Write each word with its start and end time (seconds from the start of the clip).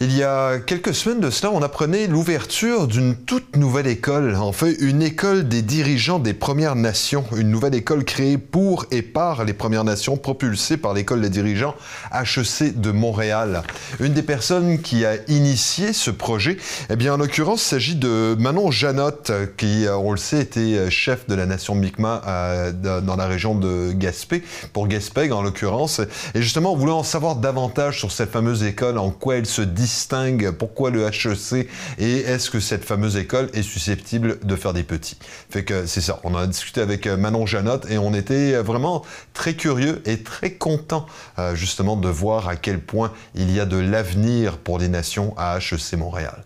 Il 0.00 0.16
y 0.16 0.22
a 0.22 0.60
quelques 0.60 0.94
semaines 0.94 1.18
de 1.18 1.28
cela, 1.28 1.50
on 1.52 1.60
apprenait 1.60 2.06
l'ouverture 2.06 2.86
d'une 2.86 3.16
toute 3.16 3.56
nouvelle 3.56 3.88
école, 3.88 4.36
en 4.36 4.52
fait 4.52 4.76
une 4.78 5.02
école 5.02 5.48
des 5.48 5.60
dirigeants 5.60 6.20
des 6.20 6.34
Premières 6.34 6.76
Nations, 6.76 7.24
une 7.36 7.50
nouvelle 7.50 7.74
école 7.74 8.04
créée 8.04 8.38
pour 8.38 8.86
et 8.92 9.02
par 9.02 9.44
les 9.44 9.54
Premières 9.54 9.82
Nations, 9.82 10.16
propulsée 10.16 10.76
par 10.76 10.94
l'école 10.94 11.20
des 11.20 11.30
dirigeants 11.30 11.74
HEC 12.12 12.80
de 12.80 12.92
Montréal. 12.92 13.64
Une 13.98 14.12
des 14.12 14.22
personnes 14.22 14.80
qui 14.82 15.04
a 15.04 15.16
initié 15.26 15.92
ce 15.92 16.12
projet, 16.12 16.58
eh 16.90 16.94
bien 16.94 17.14
en 17.14 17.16
l'occurrence, 17.16 17.62
il 17.62 17.68
s'agit 17.68 17.96
de 17.96 18.36
Manon 18.38 18.70
Janotte, 18.70 19.32
qui, 19.56 19.86
on 19.92 20.12
le 20.12 20.16
sait, 20.16 20.42
était 20.42 20.88
chef 20.92 21.26
de 21.26 21.34
la 21.34 21.44
nation 21.44 21.74
Mi'kmaq 21.74 22.22
euh, 22.24 23.00
dans 23.00 23.16
la 23.16 23.26
région 23.26 23.56
de 23.56 23.90
Gaspé, 23.90 24.44
pour 24.72 24.86
Gaspé 24.86 25.32
en 25.32 25.42
l'occurrence. 25.42 26.00
Et 26.36 26.42
justement, 26.42 26.74
on 26.74 26.76
voulait 26.76 26.92
en 26.92 27.02
savoir 27.02 27.34
davantage 27.34 27.98
sur 27.98 28.12
cette 28.12 28.30
fameuse 28.30 28.62
école, 28.62 28.96
en 28.96 29.10
quoi 29.10 29.34
elle 29.34 29.46
se 29.46 29.62
dit 29.62 29.87
distingue 29.88 30.50
pourquoi 30.50 30.90
le 30.90 31.06
HEC 31.06 31.66
et 31.98 32.18
est-ce 32.18 32.50
que 32.50 32.60
cette 32.60 32.84
fameuse 32.84 33.16
école 33.16 33.48
est 33.54 33.62
susceptible 33.62 34.38
de 34.40 34.54
faire 34.54 34.74
des 34.74 34.82
petits. 34.82 35.16
Fait 35.48 35.64
que 35.64 35.86
c'est 35.86 36.02
ça. 36.02 36.20
On 36.24 36.34
en 36.34 36.38
a 36.38 36.46
discuté 36.46 36.82
avec 36.82 37.06
euh, 37.06 37.16
Manon 37.16 37.46
Janotte 37.46 37.90
et 37.90 37.96
on 37.96 38.12
était 38.12 38.52
vraiment 38.56 39.02
très 39.32 39.54
curieux 39.54 40.02
et 40.04 40.22
très 40.22 40.52
content 40.52 41.06
euh, 41.38 41.54
justement 41.54 41.96
de 41.96 42.08
voir 42.08 42.48
à 42.48 42.56
quel 42.56 42.80
point 42.80 43.14
il 43.34 43.50
y 43.50 43.60
a 43.60 43.64
de 43.64 43.78
l'avenir 43.78 44.58
pour 44.58 44.78
les 44.78 44.88
nations 44.88 45.34
à 45.38 45.58
HEC 45.58 45.94
Montréal. 45.94 46.44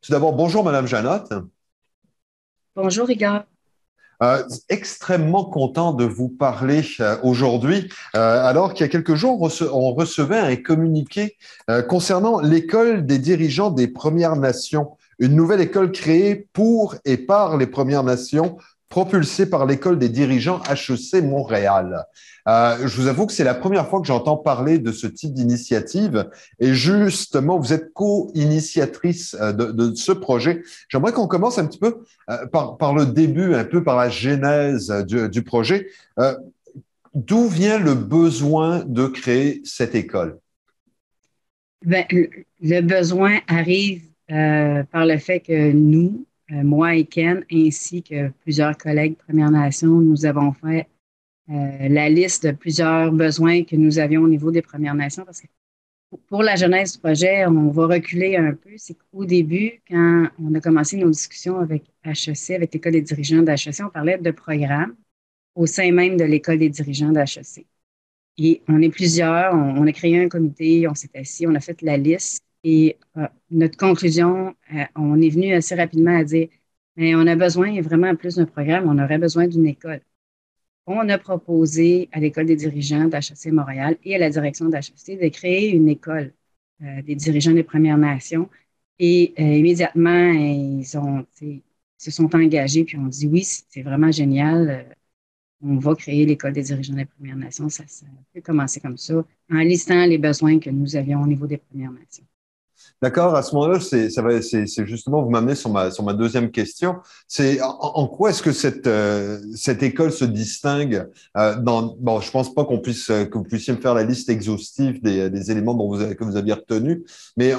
Tout 0.00 0.12
d'abord, 0.12 0.32
bonjour 0.32 0.64
Madame 0.64 0.86
Janotte. 0.86 1.34
Bonjour 2.74 3.10
Igor. 3.10 3.42
Euh, 4.22 4.42
extrêmement 4.68 5.44
content 5.44 5.92
de 5.92 6.04
vous 6.04 6.28
parler 6.28 6.82
euh, 7.00 7.16
aujourd'hui, 7.22 7.88
euh, 8.14 8.44
alors 8.44 8.72
qu'il 8.72 8.86
y 8.86 8.88
a 8.88 8.92
quelques 8.92 9.16
jours, 9.16 9.40
on, 9.72 9.92
recevait 9.94 10.38
un 10.38 10.56
communiqué 10.56 11.36
concernant 11.88 12.40
l'école 12.40 13.06
des 13.06 13.18
dirigeants 13.18 13.70
des 13.70 13.88
Premières 13.88 14.36
Nations, 14.36 14.90
une 15.18 15.34
nouvelle 15.34 15.60
école 15.60 15.92
créée 15.92 16.48
pour 16.52 16.96
et 17.04 17.16
par 17.16 17.56
les 17.56 17.66
Premières 17.66 18.02
Nations 18.02 18.56
propulsé 18.94 19.46
par 19.46 19.66
l'école 19.66 19.98
des 19.98 20.08
dirigeants 20.08 20.62
HEC 20.70 21.20
Montréal. 21.24 22.06
Euh, 22.46 22.86
je 22.86 23.00
vous 23.00 23.08
avoue 23.08 23.26
que 23.26 23.32
c'est 23.32 23.42
la 23.42 23.56
première 23.56 23.88
fois 23.88 24.00
que 24.00 24.06
j'entends 24.06 24.36
parler 24.36 24.78
de 24.78 24.92
ce 24.92 25.08
type 25.08 25.34
d'initiative 25.34 26.30
et 26.60 26.74
justement, 26.74 27.58
vous 27.58 27.72
êtes 27.72 27.92
co-initiatrice 27.92 29.36
euh, 29.40 29.52
de, 29.52 29.92
ce 29.96 30.12
projet. 30.12 30.62
J'aimerais 30.88 31.10
qu'on 31.10 31.26
commence 31.26 31.58
un 31.58 31.66
petit 31.66 31.80
peu 31.80 32.04
euh, 32.30 32.46
par, 32.46 32.94
le 32.94 33.06
début, 33.06 33.56
un 33.56 33.64
peu 33.64 33.82
par 33.82 33.96
la 33.96 34.10
genèse 34.10 34.90
du, 35.08 35.42
projet. 35.42 35.88
D'où 37.14 37.48
vient 37.48 37.80
le 37.80 37.94
besoin 37.94 38.84
de 38.86 39.08
créer 39.08 39.60
cette 39.64 39.96
école? 39.96 40.38
Ben, 41.84 42.04
le 42.60 42.80
besoin 42.80 43.40
arrive 43.48 44.04
par 44.28 45.04
le 45.04 45.18
fait 45.18 45.40
que 45.40 45.72
nous, 45.72 46.24
moi 46.50 46.94
et 46.96 47.04
Ken, 47.04 47.44
ainsi 47.50 48.02
que 48.02 48.30
plusieurs 48.42 48.76
collègues 48.76 49.16
Premières 49.16 49.50
Nations, 49.50 50.00
nous 50.00 50.26
avons 50.26 50.52
fait 50.52 50.88
euh, 51.50 51.88
la 51.88 52.08
liste 52.08 52.46
de 52.46 52.52
plusieurs 52.52 53.12
besoins 53.12 53.64
que 53.64 53.76
nous 53.76 53.98
avions 53.98 54.22
au 54.22 54.28
niveau 54.28 54.50
des 54.50 54.62
Premières 54.62 54.94
Nations. 54.94 55.24
Parce 55.24 55.40
que 55.40 55.46
pour 56.28 56.42
la 56.42 56.56
jeunesse 56.56 56.94
du 56.94 56.98
projet, 57.00 57.46
on 57.46 57.70
va 57.70 57.86
reculer 57.86 58.36
un 58.36 58.54
peu. 58.54 58.70
C'est 58.76 58.94
qu'au 58.94 59.24
début, 59.24 59.82
quand 59.88 60.28
on 60.42 60.54
a 60.54 60.60
commencé 60.60 60.96
nos 60.96 61.10
discussions 61.10 61.58
avec 61.58 61.84
HEC, 62.04 62.50
avec 62.50 62.72
l'École 62.72 62.92
des 62.92 63.02
dirigeants 63.02 63.42
d'HEC, 63.42 63.80
on 63.84 63.90
parlait 63.90 64.18
de 64.18 64.30
programmes 64.30 64.94
au 65.54 65.66
sein 65.66 65.92
même 65.92 66.16
de 66.16 66.24
l'École 66.24 66.58
des 66.58 66.70
dirigeants 66.70 67.12
d'HEC. 67.12 67.66
Et 68.38 68.62
on 68.68 68.82
est 68.82 68.90
plusieurs, 68.90 69.54
on, 69.54 69.82
on, 69.82 69.86
a 69.86 69.92
créé 69.92 70.18
un 70.22 70.28
comité, 70.28 70.88
on 70.88 70.94
s'est 70.94 71.10
assis, 71.14 71.46
on 71.46 71.54
a 71.54 71.60
fait 71.60 71.80
la 71.82 71.96
liste 71.96 72.43
et 72.64 72.98
euh, 73.18 73.28
notre 73.50 73.76
conclusion, 73.76 74.54
euh, 74.74 74.84
on 74.96 75.20
est 75.20 75.28
venu 75.28 75.52
assez 75.54 75.74
rapidement 75.74 76.16
à 76.18 76.24
dire, 76.24 76.48
mais 76.96 77.14
on 77.14 77.26
a 77.26 77.36
besoin 77.36 77.80
vraiment 77.82 78.16
plus 78.16 78.36
d'un 78.36 78.46
programme, 78.46 78.88
on 78.88 79.02
aurait 79.02 79.18
besoin 79.18 79.46
d'une 79.48 79.66
école. 79.66 80.00
On 80.86 81.08
a 81.08 81.18
proposé 81.18 82.08
à 82.12 82.20
l'École 82.20 82.46
des 82.46 82.56
dirigeants 82.56 83.06
d'HEC 83.08 83.52
Montréal 83.52 83.96
et 84.04 84.16
à 84.16 84.18
la 84.18 84.30
direction 84.30 84.68
d'HEC 84.68 85.20
de 85.20 85.28
créer 85.28 85.70
une 85.72 85.88
école 85.88 86.34
euh, 86.82 87.02
des 87.02 87.14
dirigeants 87.16 87.52
des 87.52 87.64
Premières 87.64 87.98
Nations. 87.98 88.48
Et 88.98 89.34
immédiatement, 89.58 90.32
ils 90.32 90.84
se 90.86 92.10
sont 92.10 92.34
engagés, 92.36 92.84
puis 92.84 92.96
on 92.98 93.06
dit 93.06 93.26
oui, 93.26 93.42
c'est 93.44 93.82
vraiment 93.82 94.12
génial. 94.12 94.86
on 95.62 95.78
va 95.78 95.94
créer 95.96 96.26
l'École 96.26 96.52
des 96.52 96.62
dirigeants 96.62 96.94
des 96.94 97.06
Premières 97.06 97.36
Nations. 97.36 97.68
Ça, 97.68 97.84
ça 97.88 98.06
peut 98.32 98.40
commencer 98.40 98.80
comme 98.80 98.96
ça, 98.98 99.24
en 99.50 99.58
listant 99.58 100.06
les 100.06 100.18
besoins 100.18 100.60
que 100.60 100.70
nous 100.70 100.96
avions 100.96 101.22
au 101.22 101.26
niveau 101.26 101.46
des 101.46 101.58
Premières 101.58 101.92
Nations. 101.92 102.24
D'accord, 103.02 103.34
à 103.34 103.42
ce 103.42 103.54
moment-là, 103.54 103.80
c'est 103.80 104.86
justement, 104.86 105.22
vous 105.22 105.30
m'amenez 105.30 105.54
sur 105.54 105.70
ma, 105.70 105.90
deuxième 106.14 106.50
question. 106.50 106.96
C'est 107.28 107.60
en, 107.60 108.08
quoi 108.08 108.30
est-ce 108.30 108.42
que 108.42 108.52
cette, 108.52 108.86
euh, 108.86 109.40
école 109.80 110.12
se 110.12 110.24
distingue 110.24 111.06
euh, 111.36 111.56
bon, 111.56 112.20
je 112.20 112.30
pense 112.30 112.54
pas 112.54 112.64
puisse, 112.82 113.06
que 113.06 113.34
vous 113.34 113.44
puissiez 113.44 113.74
me 113.74 113.80
faire 113.80 113.94
la 113.94 114.04
liste 114.04 114.30
exhaustive 114.30 115.02
des, 115.02 115.50
éléments 115.50 115.74
dont 115.74 115.88
vous 115.88 116.14
que 116.14 116.24
vous 116.24 116.36
aviez 116.36 116.54
retenus, 116.54 117.02
mais 117.36 117.52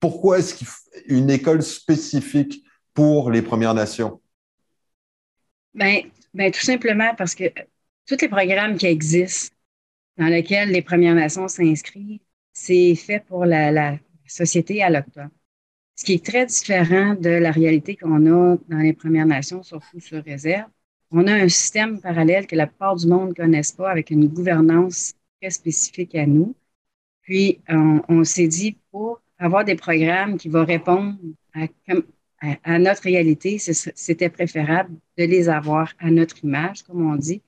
pourquoi 0.00 0.38
est-ce 0.38 0.54
qu'une 0.54 1.30
école 1.30 1.62
spécifique 1.62 2.64
pour 2.94 3.30
les 3.30 3.42
Premières 3.42 3.74
Nations? 3.74 4.20
Ben, 5.74 6.02
ben, 6.34 6.50
tout 6.50 6.60
simplement 6.60 7.14
parce 7.16 7.34
que 7.34 7.44
tous 8.06 8.16
les 8.20 8.28
programmes 8.28 8.76
qui 8.76 8.86
existent 8.86 9.54
dans 10.16 10.26
lesquels 10.26 10.70
les 10.70 10.82
Premières 10.82 11.14
Nations 11.14 11.46
s'inscrivent, 11.48 12.20
c'est 12.52 12.94
fait 12.94 13.20
pour 13.20 13.44
la 13.44 13.98
société 14.30 14.82
alloctone. 14.82 15.30
Ce 15.96 16.04
qui 16.04 16.14
est 16.14 16.24
très 16.24 16.46
différent 16.46 17.14
de 17.14 17.28
la 17.28 17.50
réalité 17.50 17.96
qu'on 17.96 18.26
a 18.26 18.56
dans 18.68 18.78
les 18.78 18.92
Premières 18.92 19.26
Nations, 19.26 19.62
surtout 19.62 20.00
sur 20.00 20.24
réserve. 20.24 20.70
On 21.10 21.26
a 21.26 21.34
un 21.34 21.48
système 21.48 22.00
parallèle 22.00 22.46
que 22.46 22.56
la 22.56 22.66
plupart 22.66 22.96
du 22.96 23.06
monde 23.06 23.30
ne 23.30 23.34
connaisse 23.34 23.72
pas 23.72 23.90
avec 23.90 24.10
une 24.10 24.28
gouvernance 24.28 25.12
très 25.40 25.50
spécifique 25.50 26.14
à 26.14 26.26
nous. 26.26 26.54
Puis, 27.22 27.60
on, 27.68 28.24
s'est 28.24 28.46
dit, 28.46 28.78
pour 28.90 29.20
avoir 29.38 29.64
des 29.64 29.74
programmes 29.74 30.38
qui 30.38 30.48
vont 30.48 30.64
répondre 30.64 31.16
à 32.40 32.78
notre 32.78 33.02
réalité, 33.02 33.58
c'était 33.58 34.30
préférable 34.30 34.94
de 35.18 35.24
les 35.24 35.48
avoir 35.48 35.92
à 35.98 36.10
notre 36.10 36.42
image, 36.44 36.82
comme 36.84 37.10
on 37.10 37.16
dit. 37.16 37.42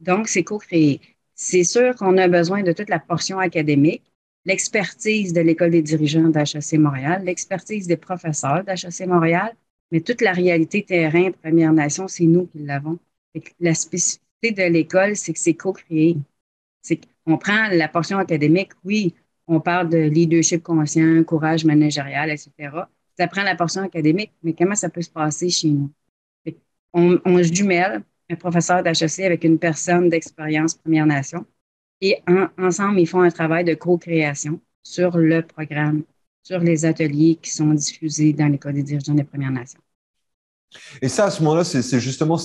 Donc, 0.00 0.28
c'est 0.28 0.44
co-créé. 0.44 1.00
C'est 1.34 1.64
sûr 1.64 1.94
qu'on 1.96 2.16
a 2.16 2.28
besoin 2.28 2.62
de 2.62 2.72
toute 2.72 2.88
la 2.88 2.98
portion 2.98 3.38
académique, 3.38 4.09
l'expertise 4.44 5.32
de 5.32 5.40
l'École 5.40 5.70
des 5.70 5.82
dirigeants 5.82 6.28
d'HEC 6.28 6.78
Montréal, 6.78 7.22
l'expertise 7.24 7.86
des 7.86 7.96
professeurs 7.96 8.64
d'HEC 8.64 9.06
Montréal, 9.06 9.54
mais 9.90 10.00
toute 10.00 10.20
la 10.20 10.32
réalité 10.32 10.82
terrain 10.82 11.30
Première 11.32 11.72
Nation, 11.72 12.08
c'est 12.08 12.24
nous 12.24 12.46
qui 12.46 12.58
l'avons. 12.60 12.98
La 13.58 13.74
spécificité 13.74 14.52
de 14.52 14.62
l'école, 14.62 15.16
c'est 15.16 15.32
que 15.32 15.38
c'est 15.38 15.54
co-créé. 15.54 16.16
C'est 16.82 17.00
qu'on 17.24 17.38
prend 17.38 17.68
la 17.70 17.88
portion 17.88 18.18
académique, 18.18 18.70
oui, 18.84 19.14
on 19.46 19.60
parle 19.60 19.88
de 19.88 19.98
leadership 19.98 20.62
conscient, 20.62 21.22
courage 21.24 21.64
managérial, 21.64 22.30
etc. 22.30 22.50
Ça 23.18 23.26
prend 23.26 23.42
la 23.42 23.56
portion 23.56 23.82
académique, 23.82 24.32
mais 24.42 24.54
comment 24.54 24.74
ça 24.74 24.88
peut 24.88 25.02
se 25.02 25.10
passer 25.10 25.50
chez 25.50 25.68
nous? 25.68 25.90
On, 26.92 27.20
on 27.24 27.42
jumelle 27.42 28.02
un 28.30 28.36
professeur 28.36 28.82
d'HEC 28.82 29.20
avec 29.20 29.44
une 29.44 29.58
personne 29.58 30.08
d'expérience 30.08 30.74
Première 30.74 31.06
Nation 31.06 31.44
et 32.00 32.22
ensemble, 32.58 33.00
ils 33.00 33.06
font 33.06 33.20
un 33.20 33.30
travail 33.30 33.64
de 33.64 33.74
co-création 33.74 34.60
sur 34.82 35.18
le 35.18 35.42
programme, 35.42 36.02
sur 36.42 36.60
les 36.60 36.84
ateliers 36.84 37.38
qui 37.40 37.50
sont 37.50 37.72
diffusés 37.74 38.32
dans 38.32 38.46
l'École 38.46 38.74
des 38.74 38.82
dirigeants 38.82 39.14
des 39.14 39.24
Premières 39.24 39.50
Nations. 39.50 39.80
Et 41.02 41.08
ça, 41.08 41.24
à 41.24 41.30
ce 41.30 41.42
moment-là, 41.42 41.64
c'est 41.64 42.00
justement 42.00 42.38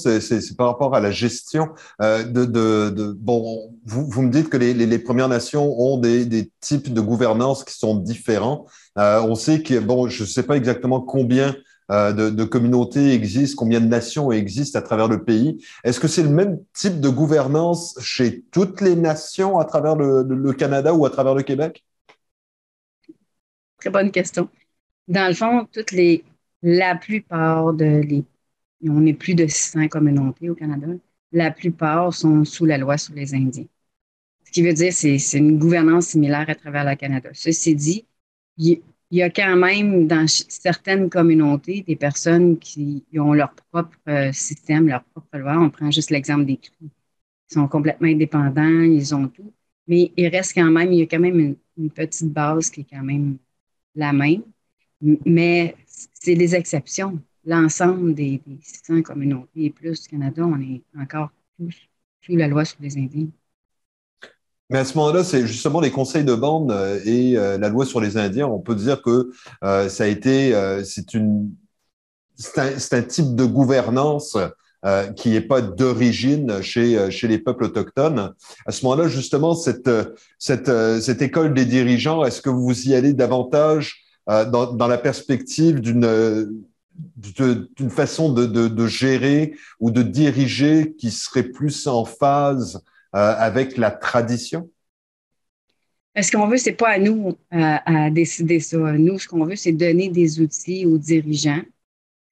par 0.58 0.68
rapport 0.68 0.96
à 0.96 1.00
la 1.00 1.12
gestion 1.12 1.70
euh, 2.02 2.24
de, 2.24 3.12
bon. 3.14 3.72
Vous, 3.86 4.22
me 4.24 4.32
dites 4.32 4.50
que 4.50 4.58
les, 4.58 5.00
Premières 5.00 5.30
Nations 5.30 5.80
ont 5.80 6.00
des, 6.00 6.26
des, 6.26 6.52
types 6.60 6.92
de 6.92 7.02
gouvernance 7.02 7.64
qui 7.64 7.76
sont 7.76 7.96
différents. 7.96 8.66
Euh, 8.98 9.22
on 9.22 9.36
sait 9.36 9.62
que 9.62 9.80
bon, 9.80 10.08
je 10.08 10.24
ne 10.24 10.28
sais 10.28 10.44
pas 10.44 10.58
exactement 10.58 11.02
combien 11.02 11.56
euh, 11.92 12.32
de, 12.32 12.44
communautés 12.44 13.14
existent, 13.14 13.56
combien 13.58 13.80
de 13.80 13.86
nations 13.86 14.32
existent 14.32 14.80
à 14.80 14.82
travers 14.82 15.08
le 15.08 15.24
pays. 15.24 15.64
Est-ce 15.84 16.00
que 16.00 16.08
c'est 16.08 16.24
le 16.24 16.30
même 16.30 16.60
type 16.74 17.00
de 17.00 17.10
gouvernance 17.10 17.96
chez 18.02 18.42
toutes 18.52 18.82
les 18.82 18.96
nations 18.96 19.60
à 19.60 19.66
travers 19.66 19.96
le, 19.96 20.54
Canada 20.54 20.94
ou 20.94 21.06
à 21.06 21.12
travers 21.12 21.36
le 21.36 21.44
Québec? 21.44 21.86
Très 23.80 23.92
bonne 23.92 24.12
question. 24.12 24.50
Dans 25.08 25.28
le 25.28 25.36
fond, 25.36 25.68
toutes 25.72 25.92
les, 25.92 26.24
la 26.64 26.96
plupart 26.96 27.74
de 27.74 27.86
les, 27.86 28.26
on 28.84 29.06
est 29.06 29.14
plus 29.14 29.36
de 29.36 29.46
600 29.46 29.88
communautés 29.90 30.50
au 30.50 30.56
Canada, 30.56 30.88
la 31.32 31.52
plupart 31.52 32.14
sont 32.14 32.46
sous 32.46 32.66
la 32.66 32.80
loi 32.80 32.98
sur 32.98 33.14
les 33.14 33.36
Indiens. 33.36 33.68
Ce 34.46 34.52
qui 34.52 34.64
veut 34.64 34.74
dire 34.74 34.92
c'est 34.92 35.18
une 35.34 35.60
gouvernance 35.60 36.08
similaire 36.08 36.50
à 36.50 36.56
travers 36.56 36.84
le 36.84 36.96
Canada. 36.96 37.30
Ceci 37.34 37.76
dit, 37.76 38.06
il, 39.12 39.18
y 39.20 39.22
a 39.22 39.30
quand 39.30 39.56
même 39.56 40.08
dans 40.08 40.26
certaines 40.28 41.10
communautés 41.10 41.84
des 41.88 41.96
personnes 41.96 42.58
qui 42.60 43.04
ont 43.18 43.34
leur 43.34 43.54
propre 43.72 43.98
euh, 44.08 44.32
système, 44.34 44.88
leur 44.88 45.04
propre 45.04 45.38
loi. 45.38 45.58
On 45.60 45.70
prend 45.70 45.92
juste 45.92 46.12
l'exemple 46.12 46.46
des 46.46 46.58
cris. 46.58 46.76
Ils 46.82 47.54
sont 47.54 47.68
complètement 47.68 48.08
indépendants, 48.08 48.82
ils 48.82 49.14
ont 49.16 49.28
tout. 49.28 49.54
mais 49.88 50.12
il 50.18 50.28
reste 50.30 50.54
quand 50.56 50.72
même, 50.72 50.92
il 50.94 51.00
y 51.00 51.04
a 51.04 51.06
quand 51.08 51.20
même 51.20 51.58
une, 51.78 51.90
petite 51.92 52.32
base 52.32 52.70
qui 52.70 52.82
est 52.82 52.88
quand 52.90 53.04
même 53.04 53.38
la 53.96 54.14
même. 54.14 54.44
Mais 55.26 55.76
c'est 56.14 56.36
des 56.36 56.56
exceptions. 56.56 57.22
L'ensemble 57.46 58.16
des, 58.16 58.42
des 58.48 58.58
600 58.62 59.04
communautés 59.04 59.66
et 59.66 59.70
plus 59.72 60.02
du 60.04 60.10
Canada, 60.10 60.46
on 60.46 60.60
est 60.62 60.84
encore 61.00 61.32
tous 61.58 61.76
sous 62.22 62.36
la 62.36 62.48
loi 62.48 62.66
sur 62.66 62.82
les 62.82 62.98
Indiens. 62.98 63.28
Mais 64.70 64.80
à 64.80 64.86
ce 64.86 64.98
moment-là, 64.98 65.24
c'est 65.24 65.46
justement 65.46 65.80
les 65.80 65.92
conseils 65.92 66.24
de 66.24 66.34
bande 66.34 66.72
euh, 66.72 67.00
et 67.06 67.38
euh, 67.38 67.58
la 67.58 67.70
loi 67.70 67.86
sur 67.86 68.02
les 68.02 68.18
Indiens. 68.18 68.48
On 68.48 68.60
peut 68.60 68.76
dire 68.76 69.02
que 69.02 69.30
euh, 69.64 69.90
ça 69.90 70.06
a 70.06 70.08
été, 70.08 70.54
c'est 70.84 71.14
une, 71.14 71.52
c'est 72.36 72.94
un, 72.94 73.02
type 73.04 73.36
de 73.36 73.46
gouvernance 73.46 74.38
qui 75.16 75.32
n'est 75.32 75.42
pas 75.42 75.62
d'origine 75.62 76.62
chez, 76.62 77.10
chez 77.10 77.28
les 77.28 77.40
peuples 77.40 77.64
autochtones. 77.64 78.34
À 78.68 78.72
ce 78.72 78.86
moment-là, 78.86 79.08
justement, 79.08 79.56
cette, 79.56 79.90
cette, 80.38 80.72
cette 81.02 81.22
école 81.24 81.56
des 81.56 81.66
dirigeants, 81.66 82.24
est-ce 82.24 82.40
que 82.40 82.52
vous 82.52 82.88
y 82.88 82.94
allez 82.94 83.14
davantage 83.14 84.04
dans, 84.28 84.74
dans 84.74 84.88
la 84.88 85.00
perspective 85.00 85.80
d'une 85.80 86.64
d'une 87.18 87.90
façon 87.90 88.32
de, 88.32 88.46
de, 88.46 88.70
de, 88.70 88.88
gérer 88.88 89.56
ou 89.82 89.92
de 89.92 90.02
diriger 90.02 90.96
qui 90.98 91.12
serait 91.12 91.44
plus 91.44 91.88
en 91.88 92.06
phase 92.06 92.82
avec 93.16 93.78
la 93.78 93.92
tradition? 93.92 94.70
Ce 96.22 96.32
qu'on 96.32 96.48
veut, 96.48 96.58
c'est 96.58 96.74
pas 96.74 96.92
à 96.92 96.98
nous 96.98 97.38
euh, 97.54 97.78
à 97.86 98.10
décider 98.10 98.60
ça. 98.60 98.78
Nous, 98.78 99.20
ce 99.20 99.28
qu'on 99.28 99.46
veut, 99.46 99.56
c'est 99.58 99.74
donner 99.74 100.10
des 100.10 100.40
outils 100.40 100.86
aux 100.86 100.98
dirigeants. 100.98 101.62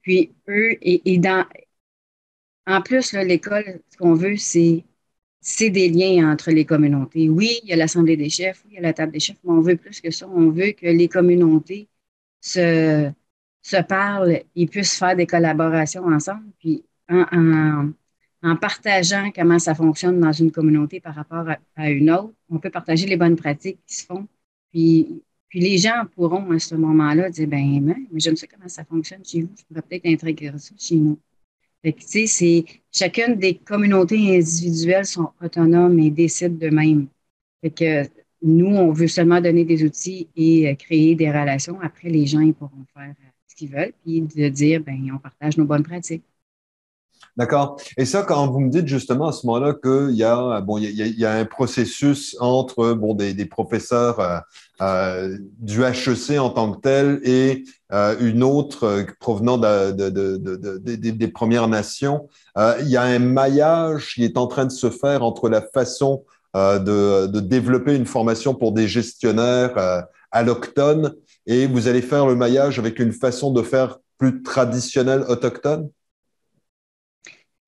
Puis 0.01 0.33
eux, 0.47 0.77
et, 0.81 1.17
dans, 1.17 1.45
en 2.65 2.81
plus, 2.81 3.13
l'école, 3.13 3.81
ce 3.89 3.97
qu'on 3.97 4.13
veut, 4.13 4.37
c'est 4.37 4.83
des 5.69 5.89
liens 5.89 6.31
entre 6.31 6.51
les 6.51 6.65
communautés. 6.65 7.29
Oui, 7.29 7.59
il 7.63 7.69
y 7.69 7.73
a 7.73 7.75
l'Assemblée 7.75 8.15
des 8.15 8.29
chefs, 8.29 8.63
oui, 8.65 8.71
il 8.73 8.75
y 8.75 8.79
a 8.79 8.81
la 8.81 8.93
table 8.93 9.11
des 9.11 9.19
chefs, 9.19 9.37
mais 9.43 9.51
on 9.51 9.61
veut 9.61 9.75
plus 9.75 9.99
que 9.99 10.11
ça. 10.11 10.27
On 10.29 10.49
veut 10.49 10.71
que 10.71 10.87
les 10.87 11.09
communautés 11.09 11.89
se, 12.39 13.09
se 13.61 13.81
parlent 13.81 14.41
et 14.55 14.67
puissent 14.67 14.97
faire 14.97 15.15
des 15.15 15.27
collaborations 15.27 16.05
ensemble. 16.05 16.45
Puis 16.59 16.85
en 17.09 17.91
partageant 18.55 19.31
comment 19.33 19.59
ça 19.59 19.73
fonctionne 19.75 20.19
dans 20.19 20.31
une 20.31 20.51
communauté 20.51 20.99
par 20.99 21.15
rapport 21.15 21.45
à, 21.75 21.89
une 21.89 22.11
autre. 22.11 22.33
On 22.49 22.59
peut 22.59 22.69
partager 22.69 23.07
les 23.07 23.17
bonnes 23.17 23.35
pratiques 23.35 23.79
qui 23.85 23.95
se 23.95 24.05
font. 24.05 24.27
Puis, 24.71 25.23
puis 25.49 25.59
les 25.59 25.77
gens 25.77 26.03
pourront 26.15 26.51
à 26.51 26.59
ce 26.59 26.75
moment-là 26.75 27.29
dire 27.29 27.47
ben 27.47 27.81
mais 28.11 28.19
j'aime 28.19 28.35
ça 28.35 28.47
comment 28.47 28.67
ça 28.67 28.83
fonctionne 28.83 29.23
chez 29.23 29.41
vous, 29.43 29.49
je 29.57 29.63
pourrais 29.65 29.81
peut-être 29.81 30.05
intégrer 30.07 30.57
ça 30.57 30.73
chez 30.77 30.95
nous. 30.95 31.19
Fait 31.83 31.93
que, 31.93 31.99
tu 31.99 32.07
sais, 32.07 32.27
c'est 32.27 32.65
chacune 32.91 33.35
des 33.35 33.55
communautés 33.55 34.37
individuelles 34.37 35.05
sont 35.05 35.31
autonomes 35.41 35.99
et 35.99 36.09
décident 36.09 36.55
d'eux-mêmes. 36.55 37.07
Fait 37.61 37.71
que 37.71 38.09
nous, 38.41 38.67
on 38.67 38.91
veut 38.91 39.07
seulement 39.07 39.41
donner 39.41 39.65
des 39.65 39.83
outils 39.83 40.27
et 40.35 40.69
euh, 40.69 40.75
créer 40.75 41.15
des 41.15 41.29
relations. 41.29 41.79
Après, 41.81 42.09
les 42.09 42.25
gens 42.25 42.51
pourront 42.53 42.85
faire 42.93 43.09
euh, 43.09 43.29
ce 43.47 43.55
qu'ils 43.55 43.69
veulent, 43.69 43.93
puis 44.03 44.21
de 44.21 44.49
dire 44.49 44.81
ben 44.81 45.11
on 45.13 45.17
partage 45.19 45.57
nos 45.57 45.65
bonnes 45.65 45.83
pratiques. 45.83 46.23
D'accord? 47.35 47.77
Et 47.97 48.05
ça, 48.05 48.21
quand 48.21 48.47
vous 48.51 48.59
me 48.59 48.69
dites 48.69 48.87
justement 48.87 49.29
à 49.29 49.31
ce 49.31 49.47
moment-là 49.47 49.73
qu'il 49.73 50.15
y 50.15 50.23
a 50.23 50.61
bon, 50.61 50.77
il 50.77 50.91
y, 50.91 51.25
a, 51.25 51.33
un 51.33 51.45
processus 51.45 52.37
entre 52.39 52.93
bon 52.93 53.15
des, 53.15 53.33
des 53.33 53.45
professeurs 53.47 54.19
euh, 54.19 54.37
euh 54.81 55.37
du 55.57 55.83
HEC 55.83 56.37
en 56.37 56.51
tant 56.51 56.73
que 56.73 56.81
tel 56.81 57.19
et 57.23 57.63
euh, 57.91 58.15
une 58.19 58.43
autre 58.43 58.83
euh, 58.83 59.03
provenant 59.19 59.57
de, 59.57 59.91
de, 59.91 60.09
de, 60.37 60.77
des 60.77 61.27
Premières 61.27 61.67
Nations, 61.67 62.29
il 62.55 62.89
y 62.89 62.97
a 62.97 63.01
un 63.01 63.19
maillage 63.19 64.13
qui 64.13 64.23
est 64.25 64.37
en 64.37 64.45
train 64.45 64.65
de 64.65 64.71
se 64.71 64.91
faire 64.91 65.23
entre 65.23 65.49
la 65.49 65.61
façon 65.61 66.23
de, 66.53 67.39
développer 67.39 67.95
une 67.95 68.05
formation 68.05 68.53
pour 68.53 68.73
des 68.73 68.87
gestionnaires 68.87 70.05
allochtones 70.31 71.15
et 71.47 71.65
vous 71.65 71.87
allez 71.87 72.03
faire 72.03 72.27
le 72.27 72.35
maillage 72.35 72.77
avec 72.77 72.99
une 72.99 73.11
façon 73.11 73.51
de 73.51 73.63
faire 73.63 73.97
plus 74.19 74.43
traditionnelle 74.43 75.25
autochtone? 75.27 75.89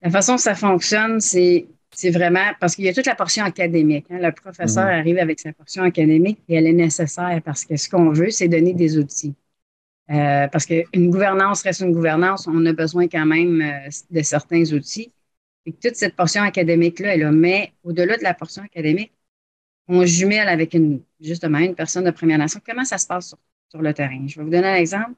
La 0.06 0.12
façon 0.12 0.34
dont 0.34 0.38
ça 0.38 0.54
fonctionne, 0.54 1.20
c'est 1.20 1.66
vraiment 2.12 2.52
parce 2.60 2.76
qu'il 2.76 2.86
y 2.86 2.90
a 2.90 2.94
toute 2.94 3.08
la 3.08 3.16
portion 3.16 3.44
académique. 3.44 4.06
Hein. 4.12 4.20
Le 4.22 4.32
professeur 4.32 4.86
mhm. 4.86 5.00
arrive 5.00 5.18
avec 5.18 5.40
sa 5.40 5.52
portion 5.52 5.82
académique 5.82 6.40
et 6.48 6.56
elle 6.56 6.68
est 6.68 6.74
nécessaire 6.74 7.42
parce 7.44 7.66
que 7.66 7.76
ce 7.76 7.90
qu'on 7.90 8.12
veut, 8.12 8.30
c'est 8.30 8.48
donner 8.48 8.74
des 8.76 9.00
outils. 9.00 9.34
Euh, 10.12 10.48
parce 10.48 10.68
qu'une 10.68 11.10
gouvernance 11.10 11.64
reste 11.64 11.82
une 11.82 11.92
gouvernance, 11.92 12.46
on 12.46 12.64
a 12.68 12.74
besoin 12.74 13.08
quand 13.08 13.26
même 13.26 13.62
euh, 13.62 13.90
de 14.12 14.22
certains 14.22 14.72
outils. 14.74 15.12
Et 15.66 15.74
toute 15.74 15.96
cette 15.96 16.16
portion 16.16 16.44
académique-là 16.44 17.16
est 17.16 17.18
là. 17.18 17.32
Mais 17.32 17.74
au-delà 17.84 18.16
de 18.18 18.24
la 18.24 18.36
portion 18.36 18.62
académique, 18.62 19.12
on 19.88 20.06
jumelle 20.06 20.50
avec 20.50 20.76
une, 20.76 21.02
justement 21.20 21.58
une 21.58 21.74
personne 21.74 22.04
de 22.04 22.12
Première 22.12 22.38
Nation. 22.38 22.62
Comment 22.64 22.86
ça 22.86 23.00
se 23.00 23.08
passe 23.08 23.34
sur, 23.72 23.82
le 23.82 23.92
terrain? 23.92 24.28
Je 24.28 24.38
vais 24.38 24.44
vous 24.44 24.52
donner 24.52 24.68
un 24.68 24.76
exemple. 24.76 25.14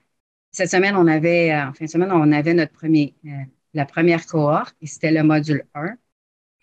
Cette 0.51 0.71
semaine, 0.71 0.95
on 0.95 1.07
avait, 1.07 1.53
en 1.53 1.73
fin 1.73 1.83
de 1.83 1.89
semaine, 1.89 2.11
on 2.13 2.31
avait 2.31 2.53
notre 2.53 2.71
premier, 2.71 3.13
euh, 3.25 3.29
la 3.77 3.85
première 3.85 4.25
cohorte, 4.25 4.75
et 4.81 4.87
c'était 4.87 5.11
le 5.11 5.23
module 5.23 5.65
1. 5.73 5.95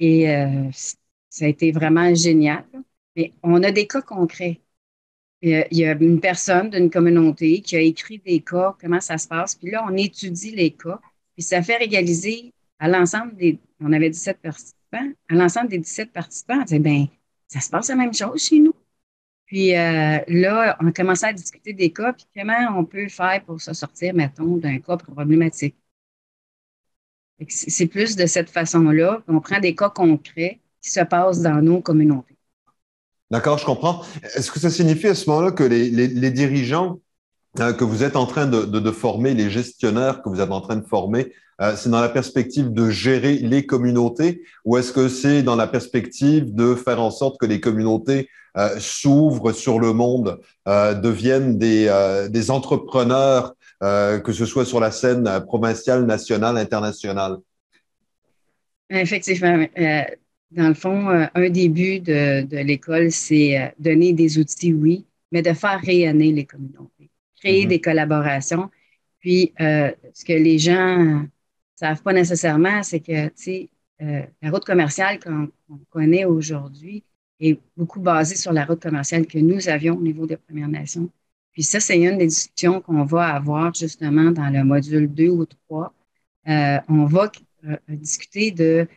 Et 0.00 0.31
euh, 0.31 0.70
ça 1.31 1.44
a 1.46 1.49
été 1.49 1.72
vraiment 1.72 2.14
génial. 2.14 2.64
Mais 3.16 3.32
on 3.43 3.62
a 3.62 3.70
des 3.70 3.87
cas 3.87 4.02
concrets. 4.02 4.61
Il 5.43 5.66
y 5.70 5.84
a 5.84 5.93
une 5.93 6.20
personne 6.20 6.70
d'une 6.70 6.90
communauté 6.90 7.61
qui 7.61 7.76
a 7.76 7.81
écrit 7.81 8.19
des 8.19 8.40
cas, 8.40 8.76
comment 8.81 9.00
ça 9.00 9.19
se 9.19 9.28
passe. 9.28 9.55
Puis 9.55 9.70
là, 9.70 9.84
on 9.88 9.96
étudie 9.96 10.52
les 10.52 10.70
cas. 10.72 10.99
Puis 11.34 11.43
ça 11.43 11.62
fait 11.62 11.76
régaliser 11.76 12.52
à 12.78 12.88
l'ensemble 12.88 13.37
des, 13.37 13.58
on 13.81 13.93
avait 13.93 14.10
17 14.10 14.38
participants, 14.40 15.12
à 15.28 15.34
l'ensemble 15.34 15.69
des 15.69 15.78
17 15.78 16.12
participants, 16.12 16.58
on 16.60 16.64
disait, 16.64 16.78
ben, 16.78 17.06
ça 17.49 17.60
se 17.60 17.70
passe 17.70 17.88
la 17.88 17.96
même 17.96 18.14
chose 18.14 18.43
chez 18.43 18.58
nous. 18.58 18.75
Puis 19.46 19.76
euh, 19.76 20.19
là, 20.28 20.76
on 20.81 20.87
a 20.88 20.93
commencé 20.93 21.26
à 21.26 21.32
discuter 21.32 21.72
des 21.75 21.93
cas, 21.93 22.12
puis 22.14 22.26
comment 22.34 22.78
on 22.78 22.84
peut 22.84 23.08
faire 23.08 23.44
pour 23.44 23.60
se 23.60 23.72
sortir, 23.75 24.14
mettons, 24.14 24.56
d'un 24.56 24.78
cas 24.81 24.96
problématique. 24.96 25.76
C'est 27.48 27.86
plus 27.86 28.16
de 28.16 28.26
cette 28.26 28.50
façon-là 28.50 29.22
qu'on 29.26 29.40
prend 29.40 29.58
des 29.58 29.75
cas 29.75 29.90
concrets 29.90 30.60
qui 30.81 30.90
se 30.90 31.00
passent 31.00 31.40
dans 31.40 31.60
nos 31.62 31.81
communautés. 31.81 32.36
D'accord, 33.31 33.58
je 33.58 33.64
comprends. 33.64 34.02
Est-ce 34.36 34.50
que 34.50 34.60
ça 34.60 34.70
signifie 34.70 35.08
à 35.08 35.14
ce 35.14 35.28
moment-là 35.31 35.50
que 35.50 35.64
les, 35.64 36.31
dirigeants 36.31 37.00
euh, 37.58 37.72
que 37.72 37.84
vous 37.84 38.02
êtes 38.04 38.16
en 38.16 38.26
train 38.26 38.46
de, 38.46 38.90
former, 38.90 39.34
les 39.34 39.50
gestionnaires 39.50 40.22
que 40.22 40.28
vous 40.28 40.40
êtes 40.40 40.52
en 40.52 40.60
train 40.60 40.76
de 40.76 40.86
former, 40.86 41.32
euh, 41.60 41.75
c'est 41.76 41.88
dans 41.88 42.00
la 42.00 42.08
perspective 42.08 42.72
de 42.72 42.90
gérer 42.90 43.38
les 43.38 43.64
communautés 43.64 44.42
ou 44.64 44.76
est-ce 44.76 44.92
que 44.92 45.08
c'est 45.08 45.42
dans 45.42 45.56
la 45.56 45.66
perspective 45.66 46.54
de 46.54 46.75
faire 46.75 47.00
en 47.00 47.10
sorte 47.10 47.38
que 47.38 47.46
les 47.46 47.60
communautés 47.60 48.28
euh, 48.56 48.78
s'ouvrent 48.78 49.52
sur 49.52 49.81
le 49.81 49.92
monde, 49.92 50.40
deviennent 50.66 51.58
des, 51.58 51.90
des 52.31 52.50
entrepreneurs 52.50 53.55
euh, 53.84 54.19
que 54.19 54.32
ce 54.32 54.46
soit 54.46 54.64
sur 54.64 54.81
la 54.81 54.91
scène 54.91 55.29
euh, 55.29 55.41
provinciale, 55.41 56.06
nationale, 56.06 56.56
internationale? 56.56 57.36
Effectivement. 58.88 59.67
Euh, 59.79 60.03
dans 60.50 60.69
le 60.69 60.74
fond, 60.74 61.08
un 61.34 61.50
des 61.50 61.69
buts 61.69 62.00
de, 62.00 62.62
l'école, 62.62 63.10
c'est 63.10 63.74
donner 63.79 64.12
des 64.12 64.38
outils, 64.38 64.72
oui, 64.72 65.05
mais 65.32 65.43
de 65.43 65.53
faire 65.53 65.81
rayonner 65.81 66.31
les 66.31 66.44
communautés, 66.44 67.10
créer 67.41 67.64
mm-hmm. 67.64 67.69
des 67.69 67.81
collaborations. 67.81 68.70
Puis, 69.19 69.53
ce 69.58 70.24
que 70.24 70.32
les 70.32 70.60
gens 70.60 70.98
ne 70.98 71.26
savent 71.74 72.03
pas 72.03 72.12
nécessairement, 72.12 72.84
c'est 72.84 73.00
que, 73.00 73.26
tu 73.29 73.32
sais, 73.34 73.69
la 73.98 74.50
route 74.53 74.64
commerciale 74.64 75.19
qu'on 75.19 75.48
connaît 75.91 76.24
aujourd'hui 76.24 77.03
est 77.41 77.58
beaucoup 77.76 78.00
basée 78.00 78.36
sur 78.36 78.53
la 78.53 78.64
route 78.64 78.81
commerciale 78.81 79.26
que 79.26 79.38
nous 79.38 79.69
avions 79.69 79.96
au 79.96 80.03
niveau 80.03 80.24
des 80.24 80.36
Premières 80.36 80.69
Nations. 80.69 81.10
Puis 81.55 81.63
ça, 81.63 81.81
c'est 81.81 82.01
une 82.01 82.19
des 82.19 82.27
discussions 82.27 82.81
qu'on 82.81 83.05
va 83.05 83.34
avoir 83.37 83.73
justement 83.75 84.32
dans 84.32 84.51
le 84.51 84.65
module 84.65 85.08
2 85.13 85.29
ou 85.29 85.46
3. 85.46 85.94
Euh, 86.49 86.79
on 86.89 87.06
va 87.06 87.31
euh, 87.67 87.77
discuter 87.89 88.51
de 88.51 88.89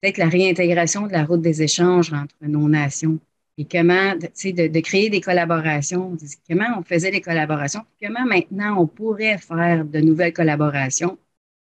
peut-être 0.00 0.18
la 0.18 0.28
réintégration 0.28 1.06
de 1.06 1.12
la 1.12 1.24
route 1.24 1.40
des 1.40 1.62
échanges 1.62 2.12
entre 2.12 2.34
nos 2.42 2.68
nations. 2.68 3.18
Et 3.58 3.66
comment, 3.66 4.18
tu 4.18 4.28
sais, 4.34 4.52
de, 4.52 4.80
créer 4.80 5.10
des 5.10 5.20
collaborations, 5.20 6.16
comment 6.48 6.66
on 6.78 6.82
faisait 6.82 7.10
des 7.10 7.20
collaborations, 7.20 7.82
comment 8.00 8.24
maintenant 8.26 8.80
on 8.80 8.86
pourrait 8.86 9.38
faire 9.38 9.84
de 9.84 10.00
nouvelles 10.00 10.32
collaborations 10.32 11.18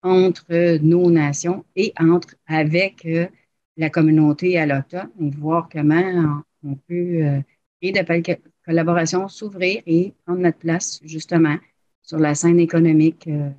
entre 0.04 0.78
nos 0.82 1.10
nations 1.12 1.66
et 1.76 1.94
entre 2.00 2.36
avec 2.48 3.06
euh, 3.06 3.28
la 3.78 3.90
communauté 3.90 4.58
alloctone 4.58 5.10
et 5.22 5.30
voir 5.32 5.70
comment 5.72 6.44
on, 6.64 6.76
peut 6.76 7.42
créer 7.80 7.92
de 7.92 8.04
collaboration 8.68 9.28
s'ouvrir 9.30 9.82
et 9.88 10.14
prendre 10.26 10.42
notre 10.42 10.58
place 10.58 11.00
justement 11.04 11.56
sur 12.04 12.20
la 12.20 12.36
scène 12.36 12.60
économique 12.60 13.26
euh, 13.28 13.50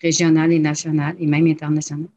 régionale 0.00 0.52
et 0.52 0.58
nationale 0.58 1.14
et 1.18 1.26
même 1.26 1.46
internationale. 1.46 2.08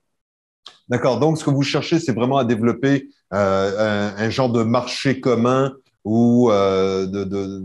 D'accord. 0.90 1.20
Donc, 1.20 1.38
ce 1.38 1.44
que 1.44 1.50
vous 1.50 1.64
cherchez, 1.64 2.00
c'est 2.00 2.14
vraiment 2.14 2.38
à 2.38 2.46
développer 2.46 3.10
euh, 3.34 4.12
un, 4.18 4.30
genre 4.30 4.52
de 4.52 4.64
marché 4.64 5.20
commun 5.20 5.74
ou 6.04 6.52
euh, 6.52 7.08
de, 7.08 7.64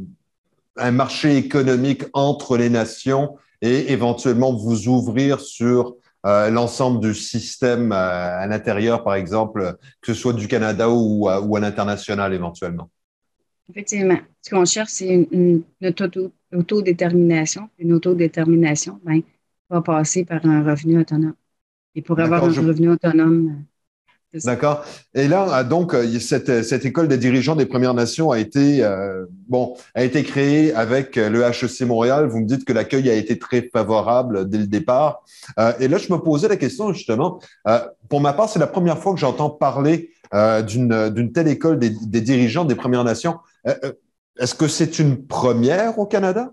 un 0.77 0.91
marché 0.91 1.37
économique 1.37 2.05
entre 2.13 2.57
les 2.57 2.71
nations 2.71 3.37
et 3.61 3.93
éventuellement 3.93 4.55
vous 4.55 4.89
ouvrir 4.89 5.41
sur 5.41 5.97
l'ensemble 6.25 7.01
du 7.01 7.15
système 7.15 7.93
à 7.93 8.47
l'intérieur, 8.47 9.03
par 9.03 9.15
exemple, 9.15 9.77
que 10.03 10.13
ce 10.13 10.21
soit 10.21 10.35
du 10.35 10.49
Canada 10.49 10.91
ou, 10.91 11.27
ou 11.27 11.57
à 11.57 11.61
l'international 11.61 12.35
éventuellement. 12.35 12.91
Effectivement. 13.71 14.19
Ce 14.43 14.51
qu'on 14.51 14.65
cherche, 14.65 14.91
c'est 14.91 15.29
une, 15.31 15.63
autodétermination. 16.53 17.69
Une 17.79 17.93
autodétermination 17.93 19.01
ben, 19.05 19.21
va 19.69 19.81
passer 19.81 20.25
par 20.25 20.45
un 20.45 20.63
revenu 20.63 21.01
autonome. 21.01 21.35
Et 21.95 22.03
pour 22.03 22.19
avoir 22.21 22.45
un 22.45 22.49
revenu 22.49 22.91
autonome, 22.91 23.65
D'accord. 24.33 24.85
Et 25.13 25.27
là, 25.27 25.49
ah, 25.51 25.65
donc, 25.65 25.93
euh, 25.93 26.07
cette, 26.21 26.63
cette, 26.63 26.85
école 26.85 27.09
des 27.09 27.19
dirigeants 27.19 27.57
des 27.57 27.67
Premières 27.67 27.95
Nations 27.95 28.31
a 28.31 28.39
été, 28.39 28.85
euh, 28.85 29.27
bon, 29.49 29.75
a 29.97 30.05
été 30.05 30.23
créée 30.23 30.73
avec 30.73 31.19
euh, 31.19 31.29
le 31.29 31.43
HEC 31.43 31.81
Montréal. 31.81 32.29
Vous 32.29 32.39
me 32.39 32.47
dites 32.47 32.65
que 32.65 32.73
l'accueil 32.73 33.11
a 33.11 33.15
été 33.15 33.41
très 33.41 33.63
favorable 33.73 34.49
dès 34.49 34.59
le 34.59 34.67
départ. 34.69 35.25
et 35.81 35.89
là, 35.89 35.99
je 35.99 36.13
me 36.13 36.19
posais 36.19 36.47
la 36.47 36.57
question 36.57 36.93
justement. 36.93 37.41
pour 38.09 38.21
ma 38.21 38.33
part, 38.33 38.49
c'est 38.49 38.61
la 38.61 38.69
première 38.69 38.99
fois 38.99 39.15
que 39.15 39.19
j'entends 39.19 39.51
parler 39.51 40.11
d'une 40.67 41.33
telle 41.35 41.49
école 41.49 41.81
des, 41.81 41.91
des, 41.91 42.21
dirigeants 42.21 42.65
des 42.65 42.77
Premières 42.77 43.05
Nations. 43.05 43.39
Est-ce 43.65 44.55
que 44.55 44.69
c'est 44.69 44.99
une 44.99 45.27
première 45.27 45.99
au 45.99 46.07
Canada? 46.07 46.53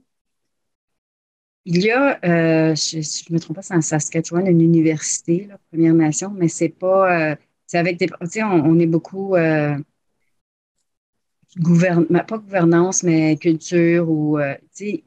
Il 1.66 1.84
y 1.84 1.92
a, 1.92 2.20
je 2.24 2.98
ne 2.98 3.34
me 3.36 3.40
trompe 3.40 3.58
pas, 3.58 3.62
c'est 3.62 3.74
en 3.74 3.82
Saskatchewan, 3.82 4.48
une 4.48 4.62
université, 4.62 5.50
Première 5.70 5.94
Nation, 5.94 6.32
mais 6.34 6.48
c'est 6.48 6.70
pas 6.70 7.38
c'est 7.68 7.78
avec 7.78 7.98
des. 7.98 8.08
Tu 8.32 8.42
on, 8.42 8.80
est 8.80 8.88
beaucoup. 8.88 9.36
Euh, 9.36 9.78
pas 12.28 12.38
gouvernance, 12.38 13.04
mais 13.04 13.38
culture 13.38 14.10
ou. 14.10 14.40
Euh, 14.40 14.56
tu 14.76 14.86
sais, 14.86 15.04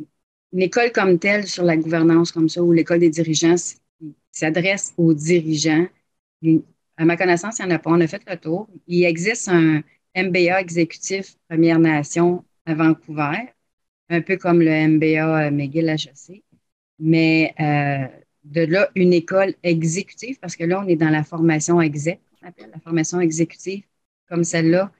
une 0.52 0.62
école 0.62 0.92
comme 0.92 1.18
telle 1.18 1.46
sur 1.46 1.64
la 1.64 1.76
gouvernance 1.76 2.32
comme 2.32 2.48
ça, 2.48 2.62
ou 2.62 2.72
l'école 2.72 3.00
des 3.00 3.10
dirigeants 3.10 3.56
s'adresse 4.30 4.94
aux 4.98 5.14
dirigeants. 5.14 5.86
À 6.96 7.04
ma 7.04 7.16
connaissance, 7.16 7.58
il 7.58 7.66
n'y 7.66 7.72
en 7.72 7.76
a 7.76 7.78
pas. 7.78 7.90
On 7.90 8.00
a 8.00 8.06
fait 8.06 8.22
le 8.28 8.36
tour. 8.36 8.68
Il 8.86 9.04
existe 9.04 9.48
un 9.48 9.82
MBA 10.16 10.60
exécutif 10.60 11.36
Première 11.48 11.78
Nation 11.78 12.44
à 12.66 12.74
Vancouver, 12.74 13.52
un 14.08 14.20
peu 14.20 14.36
comme 14.36 14.60
le 14.60 14.88
MBA 14.88 15.50
McGill 15.50 15.88
HEC. 15.88 16.42
Mais 16.98 17.54
euh, 17.60 18.06
de 18.44 18.62
là, 18.62 18.90
une 18.94 19.12
école 19.12 19.54
exécutive, 19.62 20.38
parce 20.40 20.56
que 20.56 20.64
là, 20.64 20.82
on 20.84 20.88
est 20.88 20.96
dans 20.96 21.10
la 21.10 21.24
formation 21.24 21.80
exec 21.80 22.20
appelle 22.42 22.70
la 22.72 22.80
formation 22.80 23.20
exécutive 23.20 23.84
comme 24.28 24.44
celle-là. 24.44 24.90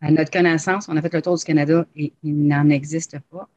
À 0.00 0.10
notre 0.10 0.30
connaissance, 0.30 0.88
on 0.88 0.96
a 0.96 1.02
fait 1.02 1.12
le 1.12 1.22
tour 1.22 1.36
du 1.36 1.44
Canada 1.44 1.86
et 1.94 2.12
il 2.22 2.46
n'en 2.46 2.68
existe 2.70 3.18
pas. 3.30 3.48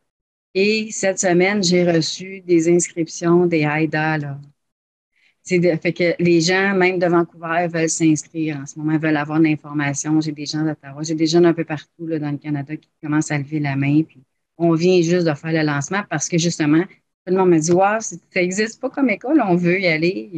Et 0.53 0.91
cette 0.91 1.19
semaine, 1.19 1.63
j'ai 1.63 1.89
reçu 1.89 2.41
des 2.41 2.69
inscriptions 2.73 3.45
des 3.45 3.61
AIDA. 3.61 4.17
Là. 4.19 4.39
C'est 5.47 5.61
fait 5.77 5.93
que 5.93 6.15
les 6.17 6.41
gens, 6.41 6.73
même 6.73 6.97
de 6.97 7.05
Vancouver, 7.05 7.67
veulent 7.71 7.87
s'inscrire 7.87 8.57
en 8.57 8.65
ce 8.65 8.79
moment, 8.79 8.97
veulent 8.97 9.15
avoir 9.15 9.39
l'information. 9.39 10.19
J'ai 10.19 10.31
des 10.31 10.47
gens 10.47 10.63
d'Ottawa, 10.63 11.03
j'ai 11.03 11.13
des 11.13 11.27
gens 11.27 11.43
un 11.43 11.53
peu 11.53 11.63
partout 11.63 12.07
là, 12.07 12.17
dans 12.17 12.31
le 12.31 12.37
Canada 12.37 12.75
qui 12.75 12.89
commencent 13.01 13.29
à 13.29 13.37
lever 13.37 13.59
la 13.59 13.75
main. 13.75 14.01
Puis 14.01 14.23
on 14.57 14.73
vient 14.73 14.99
juste 15.03 15.27
de 15.27 15.33
faire 15.35 15.51
le 15.51 15.61
lancement 15.61 16.01
parce 16.09 16.27
que 16.27 16.39
justement, 16.39 16.81
tout 16.81 17.33
le 17.33 17.37
monde 17.37 17.51
me 17.51 17.59
dit 17.59 17.71
Waouh, 17.71 18.01
ça 18.01 18.15
n'existe 18.35 18.81
pas 18.81 18.89
comme 18.89 19.07
école, 19.11 19.39
on 19.47 19.55
veut 19.55 19.79
y 19.79 19.85
aller. 19.85 20.31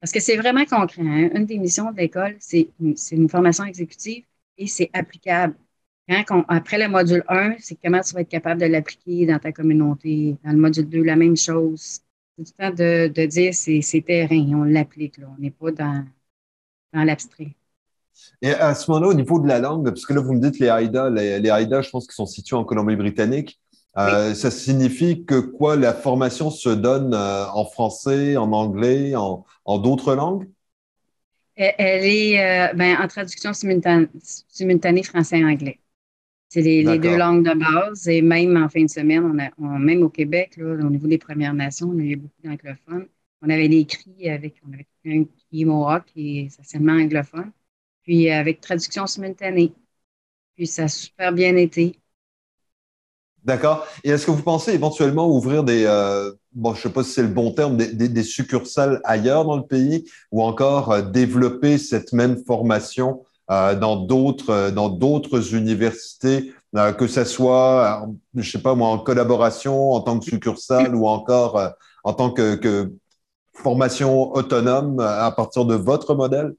Parce 0.00 0.12
que 0.12 0.20
c'est 0.20 0.36
vraiment 0.36 0.66
concret. 0.66 1.02
Hein. 1.02 1.30
Une 1.34 1.46
des 1.46 1.58
missions 1.58 1.90
de 1.90 1.96
l'école, 1.96 2.36
c'est 2.38 2.68
une, 2.78 3.28
formation 3.30 3.64
exécutive 3.64 4.24
et 4.58 4.66
c'est 4.66 4.90
applicable. 4.92 5.54
Après 6.48 6.78
le 6.78 6.88
module 6.88 7.24
1, 7.26 7.56
c'est 7.58 7.78
comment 7.82 8.00
tu 8.02 8.14
vas 8.14 8.20
être 8.20 8.28
capable 8.28 8.60
de 8.60 8.66
l'appliquer 8.66 9.24
dans 9.24 9.38
ta 9.38 9.50
communauté. 9.50 10.36
Dans 10.44 10.52
le 10.52 10.58
module 10.58 10.88
2, 10.88 11.02
la 11.02 11.16
même 11.16 11.36
chose. 11.36 12.02
C'est 12.36 12.44
du 12.44 12.52
temps 12.52 12.70
de, 12.70 13.08
de 13.08 13.26
dire 13.26 13.54
c'est 13.54 14.04
terrain, 14.06 14.44
on 14.54 14.64
l'applique. 14.64 15.16
On 15.18 15.40
n'est 15.40 15.50
pas 15.50 15.70
dans, 15.70 16.04
dans 16.92 17.04
l'abstrait. 17.04 17.54
Et 18.42 18.50
à 18.50 18.74
ce 18.74 18.90
moment-là, 18.90 19.10
au 19.10 19.14
niveau 19.14 19.38
de 19.40 19.48
la 19.48 19.58
langue, 19.58 19.84
parce 19.88 20.06
que 20.06 20.12
là, 20.12 20.20
vous 20.20 20.34
me 20.34 20.40
dites 20.40 20.58
les 20.58 20.68
AIDA, 20.68 21.10
les, 21.10 21.38
les 21.38 21.50
AIDA, 21.50 21.82
je 21.82 21.90
pense 21.90 22.06
qu'ils 22.06 22.14
sont 22.14 22.26
situés 22.26 22.56
en 22.56 22.64
Colombie-Britannique. 22.64 23.60
Euh, 23.98 24.34
ça 24.34 24.50
signifie 24.50 25.24
que 25.24 25.40
quoi, 25.40 25.76
la 25.76 25.94
formation 25.94 26.50
se 26.50 26.68
donne 26.68 27.14
euh, 27.14 27.46
en 27.48 27.64
français, 27.64 28.36
en 28.36 28.52
anglais, 28.52 29.14
en, 29.16 29.44
d'autres 29.78 30.14
langues? 30.14 30.46
Elle 31.56 32.04
est 32.04 32.38
euh, 32.38 32.74
ben, 32.74 32.98
en 33.02 33.08
traduction 33.08 33.54
simultanée, 33.54 35.02
français-anglais. 35.02 35.78
C'est 36.56 36.62
les, 36.62 36.98
deux 36.98 37.18
langues 37.18 37.44
de 37.44 37.52
base. 37.52 38.08
Et 38.08 38.22
même 38.22 38.56
en 38.56 38.66
fin 38.70 38.82
de 38.82 38.88
semaine, 38.88 39.30
on 39.30 39.38
a, 39.38 39.78
même 39.78 40.02
au 40.02 40.08
Québec, 40.08 40.56
là, 40.56 40.72
au 40.72 40.88
niveau 40.88 41.06
des 41.06 41.18
Premières 41.18 41.52
Nations, 41.52 41.90
on 41.94 41.98
a 41.98 42.02
eu 42.02 42.16
beaucoup 42.16 42.40
d'anglophones. 42.42 43.08
On 43.42 43.50
avait 43.50 43.68
des 43.68 43.84
cris 43.84 44.30
avec, 44.30 44.54
on 44.66 44.72
avait 44.72 44.86
un 45.04 45.24
qui 45.24 45.62
est 45.64 46.04
qui 46.06 46.38
est 46.38 46.44
essentiellement 46.46 46.94
anglophone, 46.94 47.52
puis 48.04 48.30
avec 48.30 48.62
traduction 48.62 49.06
simultanée. 49.06 49.74
Puis 50.54 50.66
ça 50.66 50.84
a 50.84 50.88
super 50.88 51.30
bien 51.30 51.54
été. 51.56 52.00
D'accord. 53.44 53.86
Et 54.02 54.08
est-ce 54.08 54.24
que 54.24 54.30
vous 54.30 54.42
pensez 54.42 54.72
éventuellement 54.72 55.28
ouvrir 55.28 55.62
des, 55.62 55.84
euh, 55.84 56.32
bon, 56.54 56.72
je 56.72 56.80
sais 56.80 56.90
pas 56.90 57.04
si 57.04 57.10
c'est 57.10 57.22
le 57.22 57.28
bon 57.28 57.52
terme, 57.52 57.76
des, 57.76 58.22
succursales 58.22 59.02
ailleurs 59.04 59.44
dans 59.44 59.58
le 59.58 59.66
pays 59.66 60.10
ou 60.32 60.42
encore 60.42 60.90
euh, 60.90 61.02
développer 61.02 61.76
cette 61.76 62.14
même 62.14 62.42
formation 62.46 63.25
dans 63.48 63.96
d'autres 63.96 64.70
dans 64.70 64.88
d'autres 64.88 65.54
universités, 65.54 66.52
que 66.98 67.06
ce 67.06 67.24
soit, 67.24 68.06
je 68.34 68.50
sais 68.50 68.62
pas 68.62 68.74
moi, 68.74 68.88
en 68.88 68.98
collaboration 68.98 69.92
en 69.92 70.00
tant 70.00 70.18
que 70.18 70.24
succursale 70.24 70.94
ou 70.94 71.06
encore 71.06 71.74
en 72.04 72.12
tant 72.12 72.30
que, 72.30 72.92
formation 73.54 74.34
autonome 74.34 75.00
à 75.00 75.30
partir 75.32 75.64
de 75.64 75.74
votre 75.74 76.14
modèle? 76.14 76.54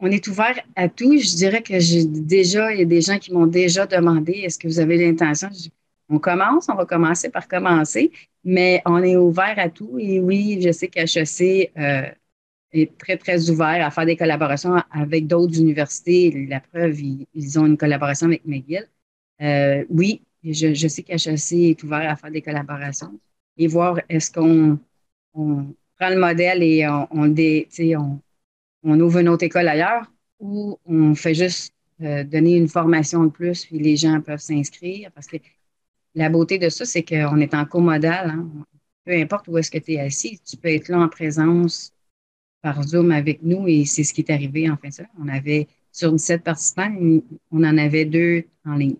on 0.00 0.10
est 0.10 0.26
ouvert 0.28 0.58
à 0.76 0.88
tout. 0.88 1.16
Je 1.18 1.36
dirais 1.36 1.62
que 1.62 2.04
déjà, 2.06 2.72
il 2.72 2.80
y 2.80 2.82
a 2.82 2.86
des 2.86 3.00
gens 3.00 3.18
qui 3.18 3.32
m'ont 3.32 3.46
déjà 3.46 3.86
demandé 3.86 4.32
est-ce 4.32 4.58
que 4.58 4.66
vous 4.66 4.80
avez 4.80 4.96
l'intention? 4.96 5.50
On 6.08 6.18
commence, 6.18 6.68
on 6.68 6.74
va 6.74 6.86
commencer 6.86 7.28
par 7.28 7.46
commencer, 7.46 8.10
mais 8.42 8.82
on 8.84 9.02
est 9.02 9.16
ouvert 9.16 9.54
à 9.58 9.68
tout. 9.68 9.96
Et 9.98 10.18
oui, 10.18 10.60
je 10.60 10.72
sais 10.72 10.88
qu'HEC 10.88 11.72
euh, 11.78 12.02
est 12.72 12.96
très, 12.98 13.16
très 13.16 13.50
ouvert 13.50 13.84
à 13.84 13.90
faire 13.90 14.06
des 14.06 14.16
collaborations 14.16 14.76
avec 14.90 15.26
d'autres 15.26 15.58
universités. 15.58 16.46
La 16.48 16.60
preuve, 16.60 17.00
ils, 17.00 17.58
ont 17.58 17.66
une 17.66 17.76
collaboration 17.76 18.26
avec 18.26 18.44
McGill. 18.46 18.88
Euh, 19.42 19.84
oui, 19.90 20.22
je, 20.44 20.88
sais 20.88 21.02
qu'HEC 21.02 21.52
est 21.52 21.82
ouvert 21.82 22.10
à 22.10 22.16
faire 22.16 22.30
des 22.30 22.42
collaborations 22.42 23.18
et 23.56 23.66
voir 23.66 24.00
est-ce 24.08 24.30
qu'on 24.30 24.78
prend 25.34 26.08
le 26.10 26.18
modèle 26.18 26.62
et 26.62 26.86
on, 26.88 27.08
on, 27.10 27.34
on 27.34 28.20
on 28.82 28.98
ouvre 29.00 29.18
une 29.18 29.28
autre 29.28 29.44
école 29.44 29.68
ailleurs 29.68 30.10
ou 30.38 30.78
on 30.86 31.14
fait 31.14 31.34
juste 31.34 31.74
euh, 32.02 32.24
donner 32.24 32.56
une 32.56 32.68
formation 32.68 33.24
de 33.24 33.30
plus, 33.30 33.66
puis 33.66 33.78
les 33.78 33.96
gens 33.96 34.20
peuvent 34.22 34.40
s'inscrire. 34.40 35.10
Parce 35.12 35.26
que 35.26 35.36
la 36.14 36.30
beauté 36.30 36.58
de 36.58 36.68
ça, 36.70 36.86
c'est 36.86 37.02
qu'on 37.02 37.38
est 37.40 37.54
en 37.54 37.66
comodal. 37.66 38.30
Hein. 38.30 38.48
Peu 39.04 39.12
importe 39.12 39.48
où 39.48 39.58
est-ce 39.58 39.70
que 39.70 39.78
tu 39.78 39.92
es 39.92 40.00
assis, 40.00 40.40
tu 40.44 40.56
peux 40.56 40.68
être 40.68 40.88
là 40.88 41.00
en 41.00 41.08
présence 41.08 41.92
par 42.62 42.82
Zoom 42.82 43.10
avec 43.10 43.42
nous 43.42 43.66
et 43.68 43.84
c'est 43.84 44.04
ce 44.04 44.12
qui 44.12 44.20
est 44.20 44.32
arrivé 44.32 44.70
en 44.70 44.76
fait 44.76 44.90
ça. 44.90 45.04
On 45.22 45.28
avait 45.28 45.68
sur 45.92 46.12
17 46.12 46.44
participants, 46.44 46.92
on 47.50 47.64
en 47.64 47.78
avait 47.78 48.04
deux 48.04 48.44
en 48.64 48.74
ligne. 48.74 48.96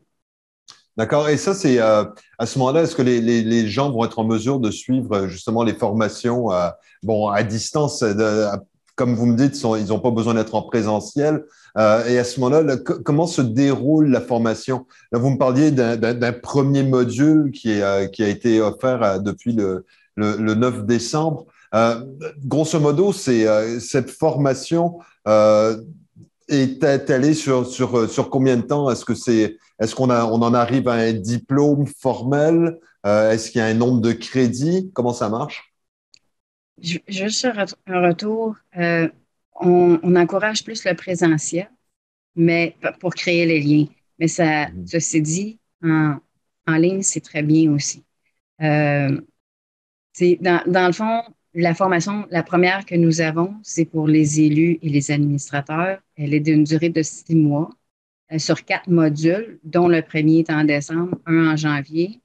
D'accord. 0.97 1.29
Et 1.29 1.37
ça, 1.37 1.55
c'est 1.55 1.81
euh, 1.81 2.05
à 2.39 2.47
ce 2.47 2.59
moment-là, 2.59 2.83
est-ce 2.83 2.97
que 2.97 3.03
les, 3.03 3.69
gens 3.69 3.91
vont 3.91 4.05
être 4.05 4.19
en 4.19 4.25
mesure 4.25 4.59
de 4.59 4.71
suivre 4.71 5.29
justement 5.29 5.63
les 5.63 5.73
formations 5.73 6.53
euh, 6.53 6.69
bon, 7.03 7.29
à 7.29 7.43
distance 7.43 8.03
de, 8.03 8.47
comme 9.01 9.15
vous 9.15 9.25
me 9.25 9.35
dites, 9.35 9.59
ils 9.79 9.87
n'ont 9.87 9.99
pas 9.99 10.11
besoin 10.11 10.35
d'être 10.35 10.55
en 10.55 10.61
présentiel. 10.61 11.47
Euh, 11.79 12.05
et 12.05 12.19
à 12.19 12.25
ce 12.25 12.39
moment-là, 12.39 12.77
comment 12.77 13.27
se 13.27 13.41
déroule 13.41 14.11
la 14.11 14.21
formation? 14.21 14.87
Là, 15.11 15.19
vous 15.19 15.31
me 15.31 15.39
parliez 15.39 15.71
d'un 15.71 16.33
premier 16.35 16.83
module 16.83 17.51
qui, 17.51 17.81
euh, 17.81 18.09
qui, 18.09 18.23
a 18.23 18.29
été 18.29 18.61
offert 18.61 19.03
euh, 19.03 19.19
depuis 19.19 19.55
le, 19.55 19.87
9 20.19 20.85
décembre. 20.85 21.47
Grosso 22.45 22.81
modo, 22.81 23.13
c'est 23.13 23.47
cette 23.81 24.11
formation 24.11 24.99
est 26.49 27.11
allée 27.11 27.35
sur, 27.35 27.65
sur, 27.67 28.11
sur 28.11 28.29
combien 28.29 28.57
de 28.57 28.63
temps? 28.63 28.91
Est-ce 28.91 29.05
que 29.05 29.15
c'est 29.15 29.57
est-ce 29.81 29.95
qu'on 29.95 30.11
on 30.11 30.43
en 30.43 30.53
arrive 30.53 30.89
à 30.89 30.95
un 30.95 31.13
diplôme 31.13 31.87
formel? 31.87 32.79
Est-ce 33.05 33.51
qu'il 33.51 33.61
y 33.61 33.63
a 33.63 33.67
un 33.67 33.75
nombre 33.75 34.01
de 34.01 34.13
crédits? 34.13 34.91
Comment 34.93 35.13
ça 35.13 35.29
marche? 35.29 35.71
Juste 36.81 37.47
un 37.87 38.01
retour, 38.01 38.57
euh, 38.77 39.09
on, 39.55 40.17
encourage 40.17 40.65
plus 40.65 40.85
le 40.85 40.95
présentiel, 40.95 41.71
mais 42.35 42.77
pour 43.01 43.15
créer 43.15 43.45
les 43.45 43.61
liens. 43.61 43.87
Mais 44.19 44.29
ça, 44.29 44.67
mm-hmm. 44.67 44.87
ceci 44.87 45.23
dit, 45.23 45.59
en, 45.83 46.19
ligne, 46.67 47.03
c'est 47.03 47.21
très 47.21 47.43
bien 47.43 47.73
aussi. 47.73 48.05
Euh, 48.63 49.21
dans, 50.41 50.63
dans, 50.67 50.87
le 50.87 50.93
fond, 50.93 51.23
la 51.55 51.75
formation, 51.75 52.27
la 52.31 52.43
première 52.43 52.87
que 52.87 52.95
nous 52.95 53.21
avons, 53.21 53.55
c'est 53.63 53.85
pour 53.85 54.09
les 54.09 54.41
élus 54.41 54.79
et 54.83 54.89
les 54.89 55.11
administrateurs. 55.11 55.99
Elle 56.17 56.35
est 56.35 56.41
d'une 56.41 56.65
durée 56.65 56.91
de 56.91 57.03
six 57.03 57.35
mois 57.35 57.71
euh, 58.33 58.39
sur 58.39 58.65
quatre 58.65 58.89
modules, 58.89 59.59
dont 59.65 59.89
le 59.89 60.03
premier 60.03 60.41
est 60.41 60.51
en 60.51 60.65
décembre, 60.65 61.19
un 61.27 61.53
en 61.53 61.57
janvier, 61.57 62.21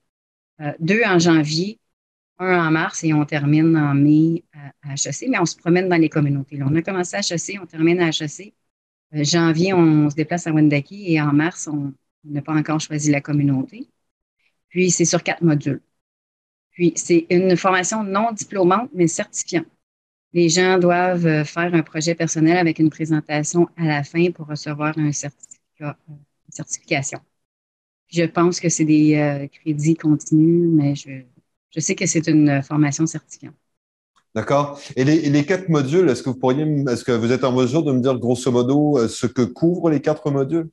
deux 0.79 1.01
en 1.05 1.20
janvier 1.20 1.79
un 2.39 2.67
en 2.67 2.72
mars 2.72 3.03
et 3.03 3.13
on 3.13 3.25
termine 3.25 3.77
en 3.77 3.94
mai 3.94 4.44
à, 4.84 4.94
HEC, 4.94 5.29
mais 5.29 5.39
on 5.39 5.46
se 5.46 5.55
promène 5.55 5.89
dans 5.89 5.98
les 5.98 6.10
communautés. 6.10 6.60
on 6.62 6.75
a 6.75 6.82
commencé 6.82 7.15
à 7.15 7.20
HEC, 7.20 7.60
on 7.62 7.65
termine 7.65 8.00
à 8.01 8.10
HEC. 8.10 8.53
Euh, 9.15 9.24
janvier, 9.24 9.74
on 9.74 10.10
se 10.10 10.15
déplace 10.15 10.48
à 10.48 10.51
Wendake 10.51 10.91
et 10.91 11.22
en 11.22 11.34
mars, 11.34 11.67
on 11.67 11.94
n'a 12.25 12.41
pas 12.41 12.53
encore 12.53 12.79
choisi 12.79 13.12
la 13.12 13.22
communauté. 13.22 13.89
Puis, 14.70 14.91
c'est 14.91 15.05
sur 15.05 15.24
quatre 15.24 15.44
modules. 15.44 15.82
Puis, 16.75 16.94
c'est 16.96 17.25
une 17.32 17.58
formation 17.58 18.03
non 18.03 18.32
diplômante, 18.32 18.91
mais 18.94 19.08
certifiante. 19.08 19.65
Les 20.34 20.50
gens 20.50 20.77
doivent 20.77 21.25
euh, 21.25 21.44
faire 21.44 21.74
un 21.74 21.82
projet 21.82 22.13
personnel 22.13 22.58
avec 22.58 22.77
une 22.77 22.91
présentation 22.91 23.67
à 23.77 23.86
la 23.86 24.03
fin 24.03 24.29
pour 24.32 24.46
recevoir 24.48 24.96
un 24.98 25.12
certificat, 25.12 25.98
euh, 26.10 26.13
une 26.13 26.51
certification. 26.51 27.20
Je 28.10 28.24
pense 28.25 28.60
que 28.60 28.70
c'est 28.70 28.86
des 28.86 29.50
crédits 29.51 29.96
continus, 29.96 30.70
mais 30.72 30.94
je, 30.94 31.24
je 31.75 31.79
sais 31.79 31.96
que 31.96 32.05
c'est 32.05 32.27
une 32.27 32.62
formation 32.62 33.08
certifiante. 33.08 33.55
D'accord. 34.36 34.79
Et 34.98 35.05
les, 35.05 35.46
quatre 35.46 35.70
modules, 35.70 36.10
est-ce 36.10 36.22
que 36.22 36.29
vous 36.29 36.38
pourriez, 36.38 36.63
est-ce 36.89 37.05
que 37.05 37.13
vous 37.13 37.32
êtes 37.32 37.46
en 37.46 37.53
mesure 37.53 37.84
de 37.84 37.94
me 37.94 38.01
dire 38.01 38.20
grosso 38.20 38.51
modo 38.51 38.98
euh, 38.98 39.08
ce 39.08 39.27
que 39.27 39.41
couvrent 39.41 39.89
les 39.89 40.01
quatre 40.01 40.29
modules? 40.29 40.70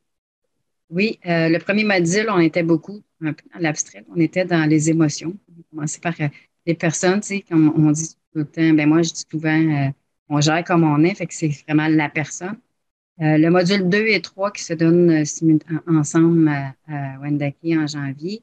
Oui, 0.91 1.21
euh, 1.27 1.49
le 1.49 1.59
premier 1.61 1.85
module, 1.85 2.27
on 2.29 2.41
était 2.41 2.65
beaucoup 2.65 3.03
un 3.23 3.33
peu 3.33 3.45
dans 3.55 3.61
l'abstrait, 3.61 4.05
on 4.15 4.21
était 4.21 4.45
dans 4.45 4.69
les 4.69 4.91
émotions. 4.91 5.37
On 5.49 5.61
a 5.61 5.65
commencé 5.71 6.01
par 6.01 6.15
euh, 6.21 6.29
les 6.67 6.75
personnes, 6.75 7.21
tu 7.21 7.29
sais, 7.29 7.41
comme 7.43 7.73
on 7.77 7.91
dit 7.93 8.15
tout 8.33 8.39
le 8.39 8.45
temps, 8.47 8.73
ben 8.75 8.89
moi, 8.89 9.03
je 9.03 9.13
dis 9.13 9.25
souvent, 9.31 9.93
on 10.29 10.41
gère 10.41 10.65
comme 10.65 10.85
on 10.85 11.03
est, 11.05 11.15
fait 11.15 11.27
que 11.27 11.35
c'est 11.35 11.49
vraiment 11.67 11.89
la 11.89 12.09
personne. 12.09 12.57
le 13.19 13.49
module 13.51 13.89
2 13.89 14.07
et 14.07 14.23
3 14.23 14.53
qui 14.53 14.65
se 14.65 14.75
donnent 14.75 15.25
ensemble 15.89 16.49
à, 16.49 16.75
à 16.89 17.19
Wendake 17.21 17.57
en 17.77 17.87
janvier, 17.87 18.43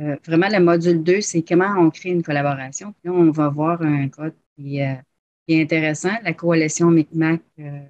euh, 0.00 0.16
vraiment, 0.26 0.48
le 0.48 0.58
module 0.60 1.02
2, 1.02 1.20
c'est 1.20 1.42
comment 1.42 1.72
on 1.78 1.90
crée 1.90 2.10
une 2.10 2.22
collaboration. 2.22 2.92
Puis 2.92 3.10
là, 3.10 3.12
on 3.12 3.30
va 3.30 3.48
voir 3.48 3.80
un 3.82 4.08
code 4.08 4.34
qui, 4.56 4.80
euh, 4.82 4.94
est 5.48 5.62
intéressant. 5.62 6.10
La 6.22 6.32
coalition 6.34 6.90
Micmac, 6.90 7.42
euh, 7.60 7.80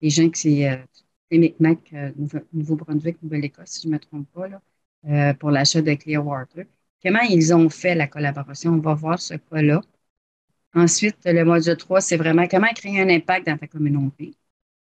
les 0.00 0.10
gens 0.10 0.30
qui 0.30 0.66
euh, 0.66 0.76
c'est 1.30 1.38
Micmac, 1.38 1.78
Nouveau-Brunswick, 2.52 3.22
Nouvelle-Écosse, 3.22 3.70
si 3.70 3.82
je 3.82 3.88
ne 3.88 3.94
me 3.94 3.98
trompe 3.98 4.28
pas, 4.32 4.48
là, 4.48 4.62
pour 5.38 5.50
l'achat 5.50 5.82
de 5.82 5.94
Clearwater. 5.94 6.64
Comment 7.02 7.22
ils 7.22 7.54
ont 7.54 7.68
fait 7.68 7.94
la 7.94 8.06
collaboration? 8.06 8.72
On 8.72 8.78
va 8.78 8.94
voir 8.94 9.20
ce 9.20 9.34
cas-là. 9.34 9.80
Ensuite, 10.74 11.18
le 11.24 11.44
module 11.44 11.76
3, 11.76 12.00
c'est 12.00 12.16
vraiment 12.16 12.48
comment 12.48 12.72
créer 12.74 13.00
un 13.00 13.08
impact 13.08 13.46
dans 13.46 13.58
ta 13.58 13.66
communauté. 13.66 14.34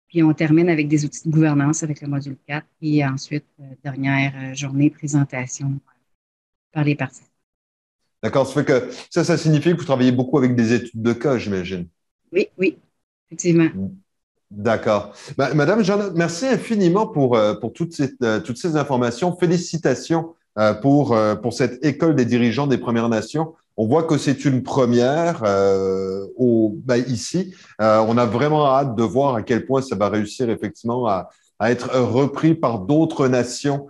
Puis 0.07 0.23
on 0.23 0.33
termine 0.33 0.69
avec 0.69 0.87
des 0.87 1.05
outils 1.05 1.27
de 1.27 1.33
gouvernance 1.33 1.83
avec 1.83 2.01
le 2.01 2.07
module 2.07 2.37
4. 2.47 2.65
Et 2.81 3.05
ensuite, 3.05 3.45
dernière 3.83 4.55
journée, 4.55 4.89
présentation 4.89 5.79
par 6.71 6.83
les 6.83 6.95
parties. 6.95 7.21
D'accord, 8.21 8.47
ça 8.47 8.53
fait 8.53 8.65
que 8.65 8.89
ça, 9.09 9.23
ça 9.23 9.37
signifie 9.37 9.71
que 9.71 9.77
vous 9.77 9.83
travaillez 9.83 10.11
beaucoup 10.11 10.37
avec 10.37 10.55
des 10.55 10.73
études 10.73 11.01
de 11.01 11.13
cas, 11.13 11.37
j'imagine. 11.37 11.87
Oui, 12.31 12.47
oui, 12.57 12.77
effectivement. 13.27 13.69
D'accord. 14.55 15.13
Ben, 15.35 15.55
Madame 15.55 15.83
Jeanne, 15.83 16.11
merci 16.13 16.45
infiniment 16.45 17.07
pour, 17.07 17.35
euh, 17.35 17.55
pour 17.55 17.73
toutes, 17.73 17.93
ces, 17.93 18.11
euh, 18.21 18.39
toutes 18.39 18.57
ces 18.57 18.75
informations. 18.75 19.35
Félicitations 19.35 20.35
euh, 20.59 20.75
pour, 20.75 21.17
pour 21.41 21.53
cette 21.53 21.83
école 21.83 22.13
des 22.15 22.25
dirigeants 22.25 22.67
des 22.67 22.77
Premières 22.77 23.09
Nations. 23.09 23.55
On 23.77 23.87
voit 23.87 24.03
que 24.03 24.19
c'est 24.19 24.45
une 24.45 24.61
première 24.61 25.41
ben, 25.41 27.03
ici. 27.07 27.55
on 27.79 28.17
a 28.19 28.25
vraiment 28.27 28.67
hâte 28.67 28.95
de 28.95 29.01
voir 29.01 29.33
à 29.33 29.41
quel 29.41 29.65
point 29.65 29.81
ça 29.81 29.95
va 29.95 30.09
réussir 30.09 30.51
effectivement 30.51 31.07
à, 31.07 31.29
à 31.57 31.71
être 31.71 31.97
repris 31.97 32.53
par 32.53 32.77
d'autres 32.81 33.27
nations 33.27 33.87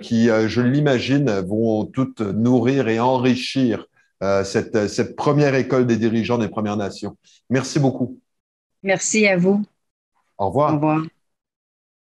qui, 0.00 0.26
je 0.26 0.60
l'imagine, 0.60 1.28
vont 1.40 1.84
toutes 1.84 2.20
nourrir 2.20 2.86
et 2.86 3.00
enrichir 3.00 3.88
cette, 4.44 4.86
cette 4.86 5.16
première 5.16 5.56
école 5.56 5.84
des 5.84 5.96
dirigeants 5.96 6.38
des 6.38 6.46
Premières 6.48 6.76
Nations. 6.76 7.16
Merci 7.50 7.80
beaucoup. 7.80 8.20
Merci 8.84 9.26
à 9.26 9.36
vous. 9.36 9.64
Au 10.38 10.46
revoir. 10.48 10.72
Au 10.72 10.74
revoir. 10.74 11.04